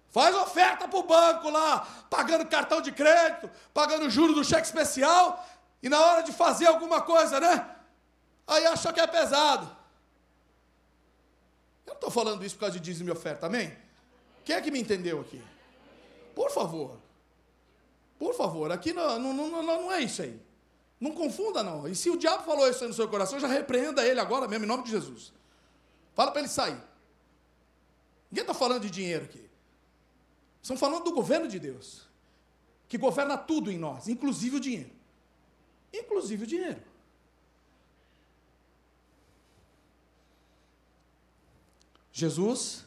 [0.10, 5.48] Faz oferta para o banco lá, pagando cartão de crédito, pagando juro do cheque especial,
[5.84, 7.76] e na hora de fazer alguma coisa, né?
[8.48, 9.68] Aí acha que é pesado.
[11.86, 13.78] Eu não estou falando isso por causa de dízimo e oferta, amém?
[14.44, 15.44] Quem é que me entendeu aqui?
[16.34, 16.98] Por favor.
[18.18, 20.45] Por favor, aqui não, não, não, não é isso aí.
[21.06, 21.88] Não confunda, não.
[21.88, 24.66] E se o diabo falou isso aí no seu coração, já repreenda ele agora mesmo,
[24.66, 25.32] em nome de Jesus.
[26.16, 26.82] Fala para ele sair.
[28.32, 29.48] Ninguém está falando de dinheiro aqui.
[30.64, 32.08] Estão falando do governo de Deus,
[32.88, 34.90] que governa tudo em nós, inclusive o dinheiro.
[35.94, 36.82] Inclusive o dinheiro.
[42.12, 42.84] Jesus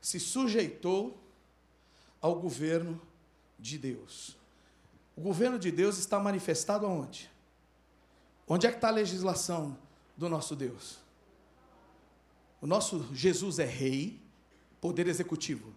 [0.00, 1.16] se sujeitou
[2.20, 3.00] ao governo
[3.56, 4.36] de Deus.
[5.14, 7.35] O governo de Deus está manifestado aonde?
[8.48, 9.76] Onde é que está a legislação
[10.16, 10.98] do nosso Deus?
[12.60, 14.20] O nosso Jesus é rei,
[14.80, 15.74] poder executivo.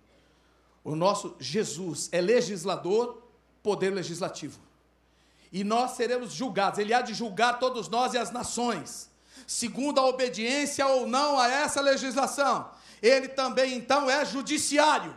[0.84, 3.22] O nosso Jesus é legislador,
[3.62, 4.60] poder legislativo.
[5.52, 9.10] E nós seremos julgados, ele há de julgar todos nós e as nações,
[9.48, 12.70] segundo a obediência ou não a essa legislação.
[13.02, 15.16] Ele também então é judiciário.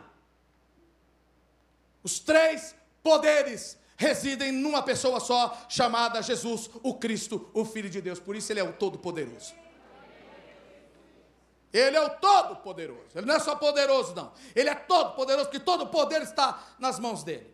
[2.03, 8.19] Os três poderes residem numa pessoa só, chamada Jesus, o Cristo, o Filho de Deus.
[8.19, 9.53] Por isso ele é o Todo-Poderoso.
[11.71, 13.09] Ele é o Todo-Poderoso.
[13.15, 14.31] Ele não é só poderoso, não.
[14.53, 17.51] Ele é todo-poderoso, porque todo o poder está nas mãos dele.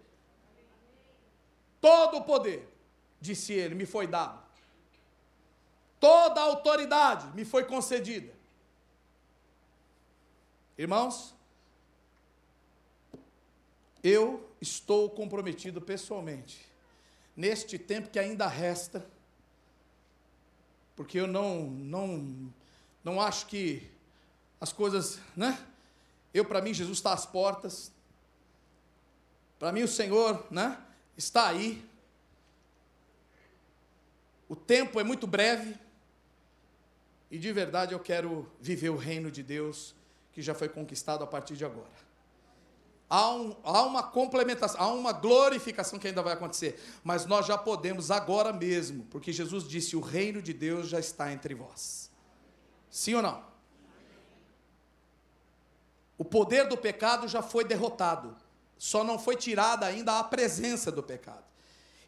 [1.80, 2.68] Todo o poder,
[3.22, 4.42] disse ele, me foi dado.
[6.00, 8.34] Toda a autoridade me foi concedida.
[10.78, 11.36] Irmãos,
[14.04, 16.66] eu estou comprometido pessoalmente,
[17.36, 19.06] neste tempo que ainda resta,
[20.96, 22.54] porque eu não, não,
[23.04, 23.90] não acho que
[24.60, 25.66] as coisas, né?
[26.34, 27.92] Eu, para mim, Jesus está às portas,
[29.58, 30.78] para mim, o Senhor, né?
[31.18, 31.84] Está aí,
[34.50, 35.78] o tempo é muito breve,
[37.32, 39.94] E de verdade eu quero viver o reino de Deus
[40.34, 42.09] que já foi conquistado a partir de agora.
[43.10, 47.58] Há, um, há, uma complementação, há uma glorificação que ainda vai acontecer, mas nós já
[47.58, 52.12] podemos agora mesmo, porque Jesus disse: o reino de Deus já está entre vós.
[52.90, 53.44] Sim ou não?
[56.20, 58.38] O poder do pecado já foi derrotado,
[58.78, 61.44] só não foi tirada ainda a presença do pecado.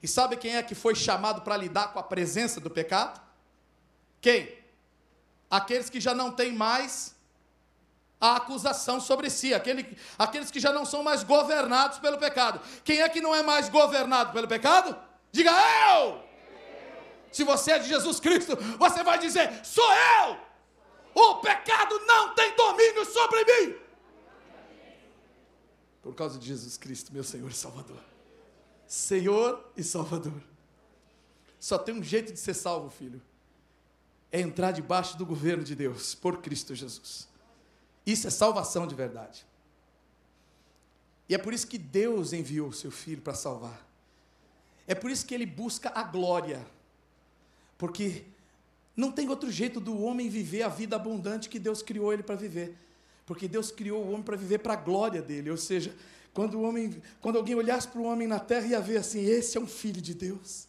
[0.03, 3.21] E sabe quem é que foi chamado para lidar com a presença do pecado?
[4.19, 4.55] Quem?
[5.49, 7.15] Aqueles que já não têm mais
[8.21, 12.61] a acusação sobre si, aquele, aqueles que já não são mais governados pelo pecado.
[12.83, 14.95] Quem é que não é mais governado pelo pecado?
[15.31, 16.23] Diga eu!
[17.31, 20.37] Se você é de Jesus Cristo, você vai dizer: sou eu!
[21.15, 23.75] O pecado não tem domínio sobre mim!
[26.03, 27.99] Por causa de Jesus Cristo, meu Senhor e Salvador.
[28.85, 30.41] Senhor e Salvador.
[31.59, 33.21] Só tem um jeito de ser salvo, filho.
[34.31, 37.30] É entrar debaixo do governo de Deus, por Cristo Jesus.
[38.05, 39.45] Isso é salvação de verdade.
[41.29, 43.87] E é por isso que Deus enviou o seu filho para salvar.
[44.87, 46.65] É por isso que ele busca a glória.
[47.77, 48.25] Porque
[48.95, 52.35] não tem outro jeito do homem viver a vida abundante que Deus criou ele para
[52.35, 52.75] viver.
[53.25, 55.49] Porque Deus criou o homem para viver para a glória dele.
[55.49, 55.95] Ou seja,
[56.33, 59.57] quando, o homem, quando alguém olhasse para o homem na terra, ia ver assim: esse
[59.57, 60.67] é um filho de Deus.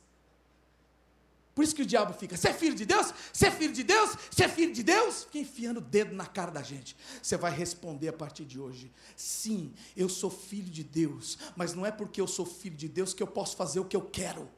[1.54, 3.12] Por isso que o diabo fica, você é filho de Deus?
[3.30, 4.16] Você é filho de Deus?
[4.30, 5.24] Você é filho de Deus?
[5.24, 6.96] Fica enfiando o dedo na cara da gente.
[7.22, 11.84] Você vai responder a partir de hoje: sim, eu sou filho de Deus, mas não
[11.84, 14.48] é porque eu sou filho de Deus que eu posso fazer o que eu quero.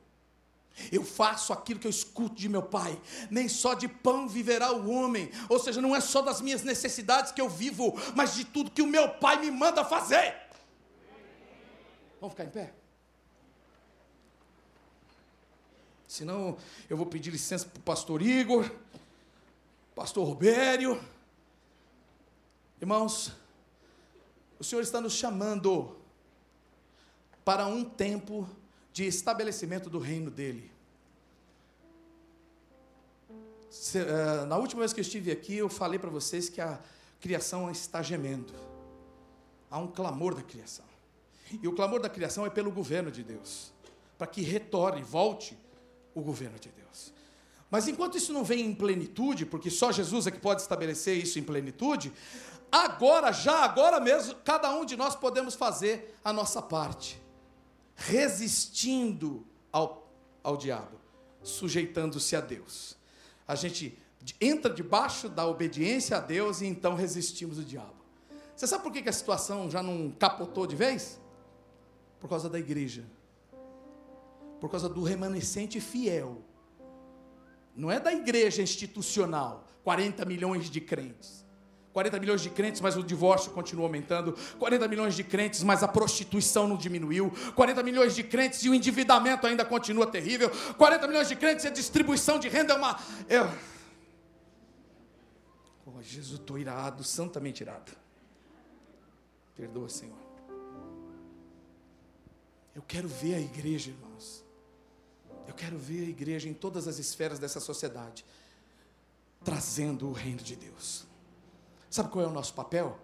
[0.90, 3.00] Eu faço aquilo que eu escuto de meu pai.
[3.30, 5.30] Nem só de pão viverá o homem.
[5.48, 8.82] Ou seja, não é só das minhas necessidades que eu vivo, mas de tudo que
[8.82, 10.34] o meu pai me manda fazer.
[12.20, 12.83] Vamos ficar em pé?
[16.14, 16.56] Senão
[16.88, 18.70] eu vou pedir licença para o pastor Igor,
[19.96, 21.02] pastor Robério.
[22.80, 23.32] Irmãos,
[24.56, 25.96] o Senhor está nos chamando
[27.44, 28.48] para um tempo
[28.92, 30.70] de estabelecimento do reino dele.
[33.96, 36.78] Eh, na última vez que eu estive aqui, eu falei para vocês que a
[37.20, 38.54] criação está gemendo.
[39.68, 40.86] Há um clamor da criação.
[41.60, 43.72] E o clamor da criação é pelo governo de Deus,
[44.16, 45.63] para que retorne, volte
[46.14, 47.12] o governo de Deus.
[47.70, 51.38] Mas enquanto isso não vem em plenitude, porque só Jesus é que pode estabelecer isso
[51.38, 52.12] em plenitude,
[52.70, 57.20] agora, já agora mesmo, cada um de nós podemos fazer a nossa parte,
[57.96, 60.08] resistindo ao,
[60.42, 61.00] ao diabo,
[61.42, 62.96] sujeitando-se a Deus.
[63.46, 63.98] A gente
[64.40, 67.92] entra debaixo da obediência a Deus e então resistimos o diabo.
[68.54, 71.20] Você sabe por que a situação já não capotou de vez?
[72.20, 73.04] Por causa da igreja
[74.64, 76.42] por causa do remanescente fiel.
[77.76, 81.44] Não é da igreja institucional, 40 milhões de crentes.
[81.92, 84.34] 40 milhões de crentes, mas o divórcio continua aumentando.
[84.58, 87.30] 40 milhões de crentes, mas a prostituição não diminuiu.
[87.54, 90.50] 40 milhões de crentes e o endividamento ainda continua terrível.
[90.78, 92.98] 40 milhões de crentes e a distribuição de renda é uma.
[93.28, 93.50] Eu...
[95.84, 97.92] Oh, Jesus, estou irado, santamente irado.
[99.54, 100.16] Perdoa, Senhor.
[102.74, 104.43] Eu quero ver a igreja, irmãos.
[105.54, 108.24] Eu quero ver a igreja em todas as esferas dessa sociedade
[109.44, 111.06] trazendo o reino de Deus.
[111.88, 112.98] Sabe qual é o nosso papel?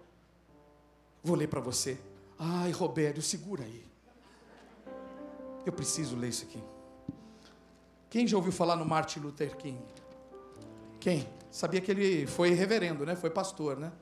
[1.23, 1.97] Vou ler para você.
[2.37, 3.85] Ai, Robério, segura aí.
[5.65, 6.61] Eu preciso ler isso aqui.
[8.09, 9.81] Quem já ouviu falar no Martin Luther King?
[10.99, 11.29] Quem?
[11.49, 13.15] Sabia que ele foi reverendo, né?
[13.15, 13.93] Foi pastor, né?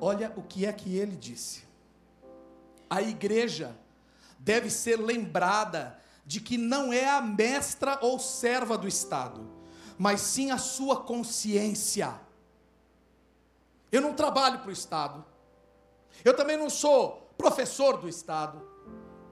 [0.00, 1.64] Olha o que é que ele disse.
[2.88, 3.76] A igreja
[4.38, 9.48] deve ser lembrada de que não é a mestra ou serva do Estado,
[9.96, 12.20] mas sim a sua consciência.
[13.92, 15.24] Eu não trabalho para o Estado,
[16.24, 18.60] eu também não sou professor do Estado,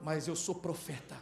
[0.01, 1.17] mas eu sou profeta.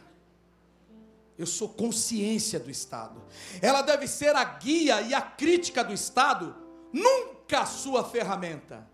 [1.36, 3.20] Eu sou consciência do Estado.
[3.60, 6.54] Ela deve ser a guia e a crítica do Estado,
[6.92, 8.88] nunca a sua ferramenta.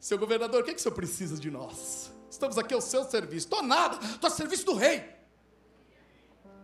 [0.00, 2.10] Seu governador, o que, é que o senhor precisa de nós?
[2.30, 3.46] Estamos aqui ao seu serviço.
[3.46, 5.11] Estou nada, estou a serviço do rei.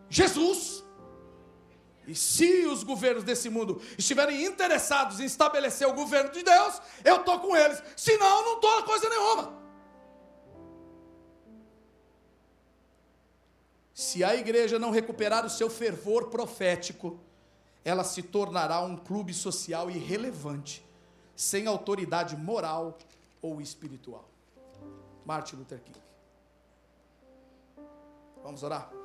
[0.09, 0.85] Jesus.
[2.07, 7.17] E se os governos desse mundo estiverem interessados em estabelecer o governo de Deus, eu
[7.17, 7.83] estou com eles.
[7.97, 9.59] Senão, não estou coisa nenhuma.
[13.93, 17.19] Se a igreja não recuperar o seu fervor profético,
[17.85, 20.87] ela se tornará um clube social irrelevante,
[21.37, 22.97] sem autoridade moral
[23.43, 24.29] ou espiritual.
[25.27, 26.01] Martin Luther King.
[28.43, 28.98] Vamos orar?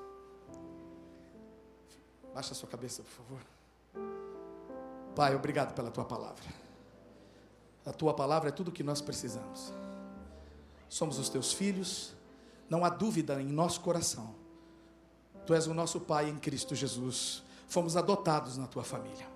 [2.33, 3.39] Baixa a sua cabeça, por favor.
[5.15, 6.43] Pai, obrigado pela tua palavra.
[7.85, 9.71] A tua palavra é tudo o que nós precisamos.
[10.89, 12.13] Somos os teus filhos,
[12.69, 14.33] não há dúvida em nosso coração.
[15.45, 17.43] Tu és o nosso Pai em Cristo Jesus.
[17.67, 19.27] Fomos adotados na tua família.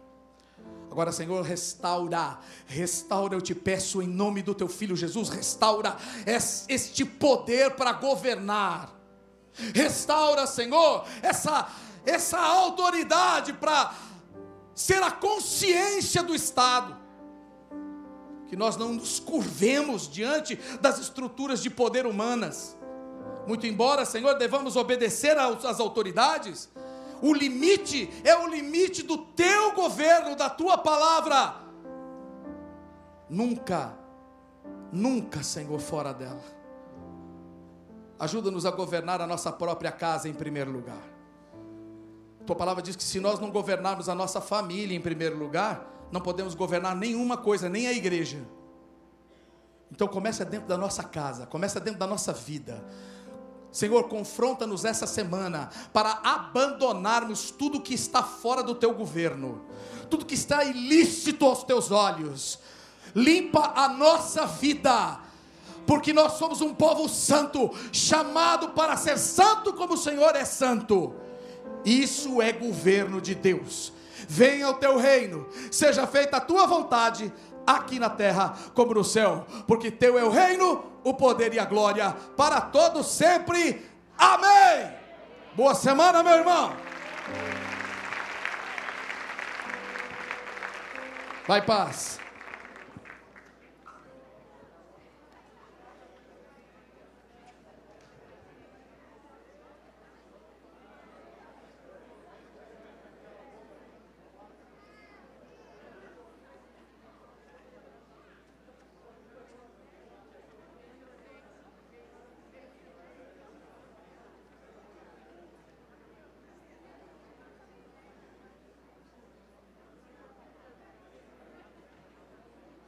[0.89, 5.95] Agora, Senhor, restaura, restaura, eu te peço em nome do teu filho Jesus, restaura
[6.25, 8.91] este poder para governar.
[9.73, 11.69] Restaura, Senhor, essa
[12.07, 13.93] essa autoridade para
[14.73, 16.95] ser a consciência do Estado.
[18.47, 22.77] Que nós não nos curvemos diante das estruturas de poder humanas.
[23.45, 26.69] Muito embora, Senhor, devamos obedecer às autoridades,
[27.21, 31.55] o limite é o limite do teu governo, da tua palavra.
[33.29, 33.97] Nunca,
[34.91, 36.43] nunca, Senhor, fora dela.
[38.19, 41.16] Ajuda-nos a governar a nossa própria casa em primeiro lugar.
[42.47, 46.21] Tua palavra diz que se nós não governarmos a nossa família em primeiro lugar, não
[46.21, 48.39] podemos governar nenhuma coisa, nem a igreja.
[49.91, 52.81] Então começa dentro da nossa casa, começa dentro da nossa vida.
[53.69, 59.65] Senhor, confronta-nos essa semana para abandonarmos tudo que está fora do teu governo,
[60.09, 62.59] tudo que está ilícito aos teus olhos.
[63.13, 65.19] Limpa a nossa vida,
[65.85, 71.26] porque nós somos um povo santo, chamado para ser santo como o Senhor é santo.
[71.85, 73.93] Isso é governo de Deus.
[74.27, 77.31] Venha o teu reino, seja feita a tua vontade,
[77.65, 81.65] aqui na terra como no céu, porque teu é o reino, o poder e a
[81.65, 83.85] glória para todos sempre.
[84.17, 84.91] Amém.
[85.53, 86.73] Boa semana, meu irmão.
[91.47, 92.19] Vai paz.